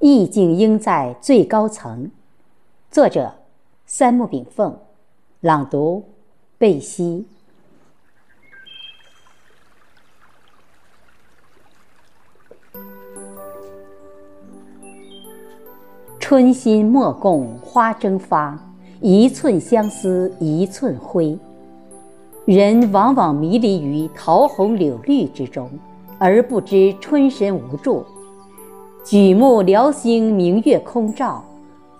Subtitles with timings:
[0.00, 2.08] 意境应在最高层。
[2.88, 3.34] 作者：
[3.84, 4.78] 三木炳凤，
[5.40, 6.04] 朗读：
[6.56, 7.26] 贝西。
[16.20, 18.56] 春心莫共花争发，
[19.00, 21.36] 一寸相思一寸灰。
[22.44, 25.68] 人往往迷离于桃红柳绿之中，
[26.18, 28.06] 而不知春深无助。
[29.10, 31.42] 举目辽星明月空照，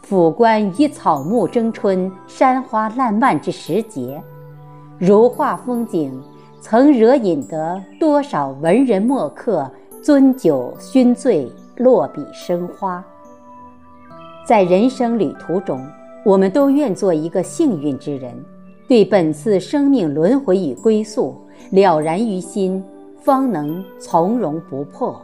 [0.03, 4.23] 俯观以草木争春、山花烂漫之时节，
[4.99, 6.13] 如画风景，
[6.61, 9.67] 曾惹引得多少文人墨客
[10.05, 13.03] 樽酒醺醉，落笔生花。
[14.47, 15.83] 在人生旅途中，
[16.27, 18.35] 我们都愿做一个幸运之人，
[18.87, 21.35] 对本次生命轮回与归宿
[21.71, 22.85] 了然于心，
[23.17, 25.19] 方能从容不迫。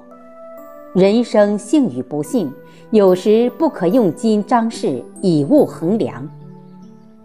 [0.94, 2.52] 人生幸与不幸，
[2.92, 6.24] 有时不可用金张饰以物衡量。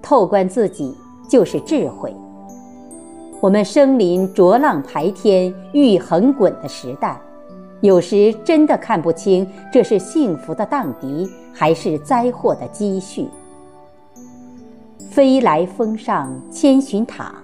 [0.02, 0.96] 透观自己，
[1.30, 2.12] 就是智慧。
[3.40, 7.22] 我们生临浊浪排天、欲横滚的时代。
[7.82, 13.28] 有时真的看不清，这是幸福的荡涤，还是灾祸的积蓄。
[15.12, 17.36] 飞来峰上千寻塔，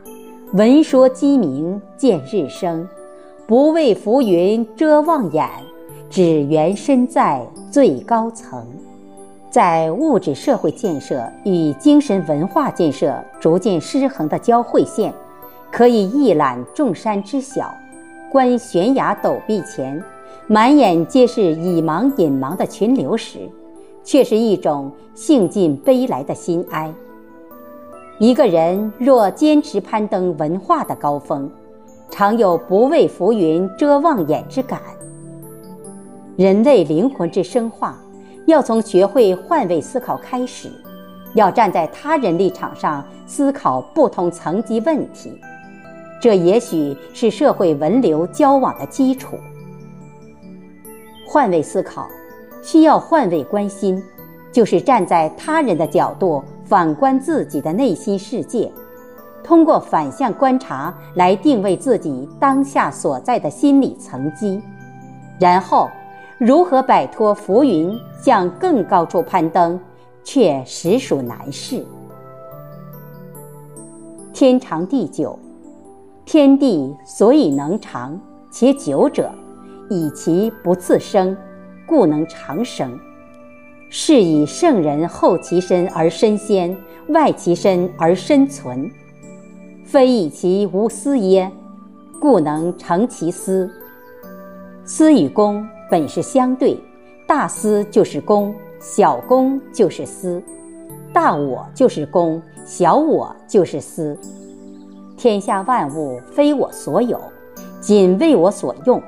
[0.53, 2.87] 闻说鸡鸣见日升。
[3.45, 5.47] 不畏浮云遮望眼，
[6.15, 8.65] 只缘身在最高层。
[9.49, 15.13] 在物质社会建设与精神文化建设逐渐失衡的交汇线，
[15.69, 17.69] 可以一览众山之小，
[18.31, 20.01] 观悬崖陡壁前。
[20.47, 23.39] 满眼皆是已茫隐茫的群流时，
[24.01, 26.89] 却是一种兴尽悲来的心哀。
[28.19, 31.51] 一个人若坚持攀登文化的高峰，
[32.09, 34.79] 常有不畏浮云遮望眼之感。
[36.37, 37.97] 人类灵魂之深化，
[38.45, 40.69] 要从学会换位思考开始，
[41.33, 45.31] 要站在他人立场上思考不同层级问题，
[46.21, 49.37] 这也许是社会文流交往的基础。
[51.25, 52.05] 换位思考，
[52.61, 54.03] 需要换位关心，
[54.51, 58.69] 就是站在他人的角度反观自己的内心世界，
[59.41, 64.61] 通过反向观察来定位自己当下所在的心理层级，
[65.39, 65.89] 然后
[66.45, 69.79] 如何摆脱浮云向更高处攀登，
[70.23, 71.83] 却实属难事。
[74.31, 75.39] 天长地久，
[76.23, 79.33] 天地所以能长且久者。
[79.89, 81.35] 以其不自生，
[81.87, 82.95] 故能长生。
[83.89, 88.87] 是以圣人后其身而身先，外其身而身存。
[89.83, 91.51] 非以其无私耶？
[92.19, 93.67] 故能成其私。
[94.83, 96.77] 私与公本是相对，
[97.25, 100.41] 大私就是公，小公就是私；
[101.13, 104.19] 大我就是公，小我就是私。
[105.15, 107.17] 天下万物非我所有，
[107.79, 109.01] 仅为我所用。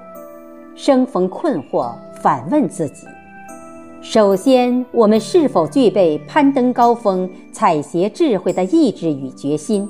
[0.78, 3.06] 生逢困惑，反问自己：
[4.02, 9.86] 首先，我们是否具备攀登高峰、采撷智慧的意志与决心？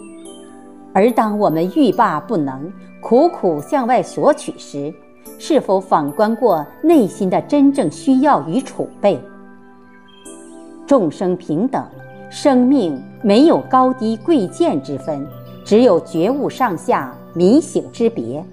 [0.96, 4.92] 而当我们欲罢不能、苦苦向外索取时，
[5.40, 9.20] 是否反观过内心的真正需要与储备？
[10.86, 11.84] 众生平等，
[12.30, 15.28] 生命没有高低贵贱之分，
[15.66, 18.44] 只有觉悟上下、迷醒之别。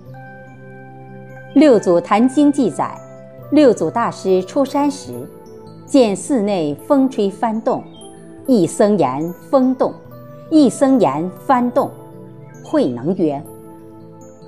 [1.54, 2.98] 六祖坛经记载，
[3.52, 5.12] 六祖大师出山时，
[5.86, 7.82] 见寺内风吹幡动，
[8.46, 9.94] 一僧言风动，
[10.50, 11.90] 一僧言幡动。
[12.64, 13.40] 慧能曰：“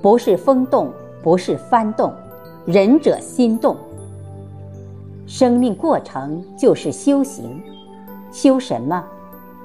[0.01, 0.91] 不是风动，
[1.27, 2.13] 不是幡动，
[2.65, 3.75] 仁者心动。
[5.25, 7.61] 生命过程就是修行，
[8.31, 9.03] 修什么？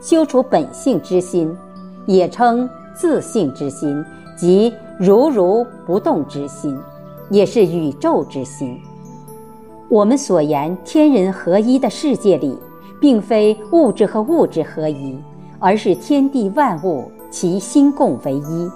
[0.00, 1.56] 修出本性之心，
[2.04, 4.04] 也称自性之心，
[4.36, 6.76] 即如如不动之心。”
[7.30, 8.76] 也是宇宙之心。
[9.88, 12.58] 我们所言天人合一的世界里，
[13.00, 15.16] 并非物质和物质合一，
[15.60, 18.68] 而是天地万物其心共为一。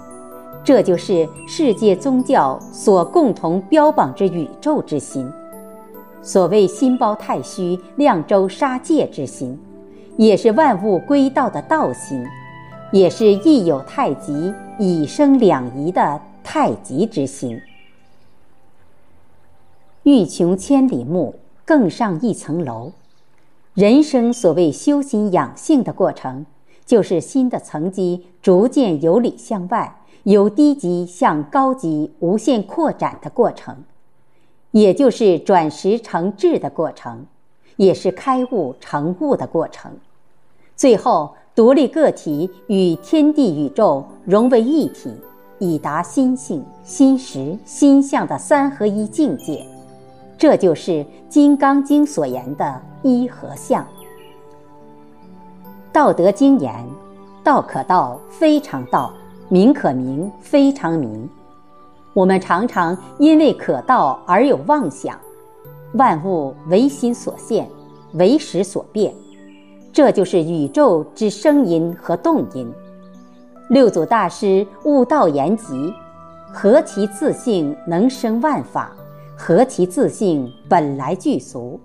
[0.67, 5.31] 这就是世界宗教所共同标榜之宇宙之心。
[6.21, 9.57] 所谓心包太虚、量周杀戒之心，
[10.17, 12.21] 也是万物归道的道心，
[12.91, 17.61] 也是亦有太极以生两仪的太极之心。
[20.03, 22.91] 欲穷千里目，更上一层楼。
[23.73, 26.45] 人生所谓修心养性的过程，
[26.85, 29.96] 就是心的层级逐渐由里向外，
[30.27, 33.77] 由低级向高级无限扩展的过程，
[34.71, 37.25] 也就是转识成智的过程。
[37.77, 39.91] 也是开悟成悟的过程。
[40.75, 45.13] 最后，独立个体与天地宇宙融为一体，
[45.59, 49.63] 以达心性、心识、心相的三合一境界。
[50.39, 50.91] 这就是
[51.29, 53.83] 《金刚经》所言的一合相。
[55.93, 56.83] 《道德经》言
[57.45, 59.13] ：“道可道，非常道；
[59.49, 61.29] 名可名，非常名。”
[62.13, 65.15] 我们常常因为可道而有妄想，
[65.93, 67.69] 万物唯心所现，
[68.13, 69.13] 唯识所变。
[69.93, 72.71] 这就是宇宙之声音和动因。
[73.69, 75.93] 六祖大师悟道言极
[76.51, 78.95] ：“何其自性能生万法？
[79.37, 81.79] 何其自性本来具足？”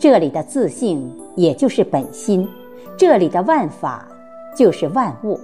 [0.00, 2.48] 这里的自性也就是本心，
[2.96, 4.06] 这里的万法
[4.56, 5.38] 就是万物。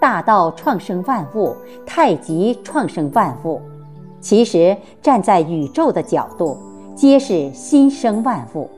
[0.00, 1.54] 大道创生万物，
[1.84, 3.60] 太极创生万物。
[4.20, 6.56] 其实站在宇宙的角度，
[6.94, 8.68] 皆是心生万物。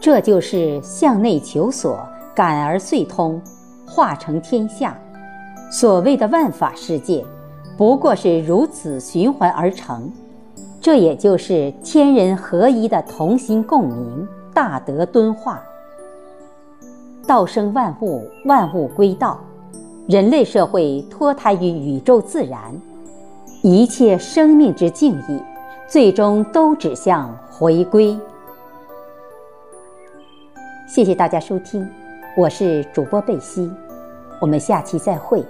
[0.00, 1.98] 这就是向内求索，
[2.34, 3.40] 感而遂通，
[3.86, 4.96] 化成天下。
[5.70, 7.24] 所谓的万法世界，
[7.76, 10.10] 不过是如此循环而成。
[10.80, 15.62] 这也就是天人合一的同心共鸣，大德敦化。
[17.26, 19.40] 道生万物，万物归道。
[20.06, 22.60] 人类社会脱胎于宇宙自然，
[23.62, 25.42] 一切生命之敬意，
[25.88, 28.14] 最终都指向回归。
[30.86, 31.88] 谢谢大家收听，
[32.36, 33.70] 我是主播贝西，
[34.42, 35.42] 我们下期再会。